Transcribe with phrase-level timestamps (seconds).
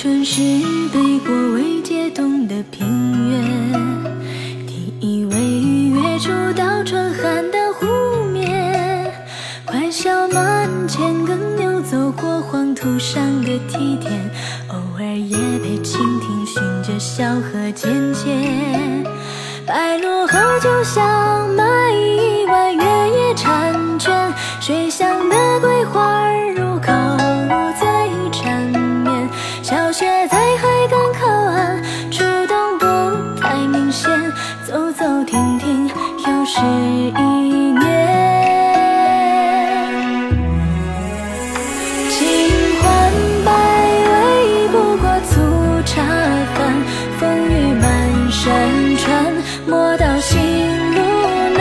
[0.00, 0.40] 春是
[0.94, 2.88] 北国未解冻的平
[3.28, 4.02] 原，
[4.66, 5.36] 第一位
[5.90, 9.12] 月初到春寒的湖面，
[9.66, 14.10] 快笑满千耕牛走过黄土上的梯田，
[14.68, 19.04] 偶尔也被蜻蜓寻着小河渐渐。
[19.66, 21.49] 白露后就像
[34.80, 37.20] 走走停停又是一
[37.70, 37.84] 年。
[42.08, 42.18] 清
[42.80, 42.88] 欢
[43.44, 43.52] 百
[44.08, 45.32] 味不过粗
[45.84, 46.00] 茶
[46.54, 46.58] 饭，
[47.18, 47.20] 风
[47.50, 47.84] 雨满
[48.32, 48.48] 山
[48.96, 49.06] 川，
[49.66, 50.40] 莫道行
[50.94, 50.98] 路
[51.58, 51.60] 难。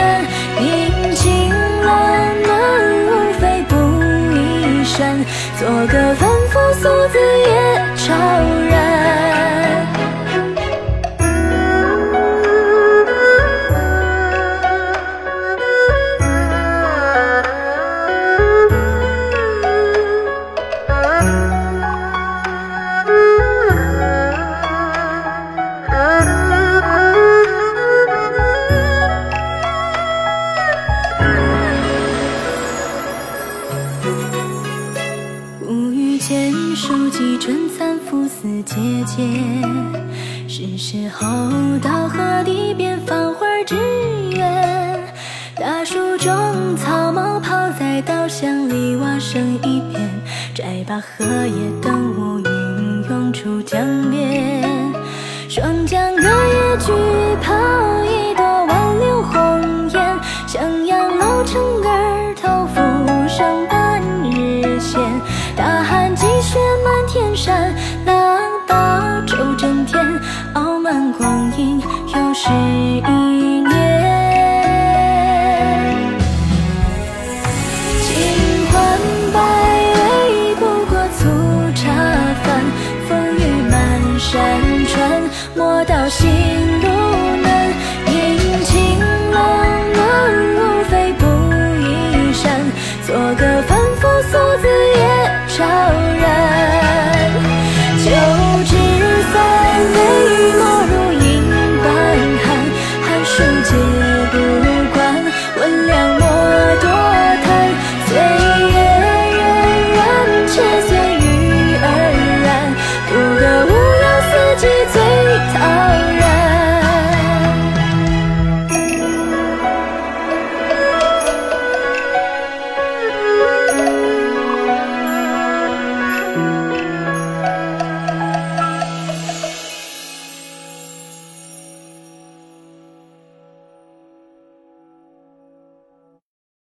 [0.62, 1.90] 阴晴冷
[2.48, 2.50] 暖
[3.06, 3.76] 无非不
[4.34, 4.38] 一
[4.86, 4.98] 山，
[5.60, 7.52] 做个凡夫俗子也
[7.98, 8.16] 超
[8.69, 8.69] 然。
[36.90, 39.22] 收集春蚕赋丝节节，
[40.48, 41.24] 是时候
[41.84, 43.76] 到河堤边放花纸
[44.32, 45.00] 鸢。
[45.56, 50.10] 大树中草帽抛在稻香里，蛙声一片。
[50.56, 54.92] 摘罢荷叶，等乌云涌出江边。
[55.48, 56.92] 双江隔夜菊
[57.40, 57.54] 抛
[67.40, 67.74] 山，
[68.06, 69.98] 浪打舟震天，
[70.56, 73.12] 傲慢光阴又是一
[73.62, 73.70] 年。
[78.04, 78.12] 清
[78.68, 78.76] 欢
[79.32, 79.40] 百
[79.96, 81.20] 味不过粗
[81.76, 81.88] 茶
[82.44, 82.46] 饭，
[83.08, 83.40] 风雨
[83.72, 83.80] 满
[84.20, 84.36] 山
[84.88, 85.00] 川，
[85.56, 86.28] 莫道行
[86.82, 86.88] 路
[87.42, 87.72] 难。
[88.08, 88.12] 阴
[88.66, 89.00] 晴
[89.32, 89.40] 冷
[89.94, 90.04] 暖
[90.58, 91.24] 无非不
[91.88, 92.60] 一山，
[93.08, 93.62] 做个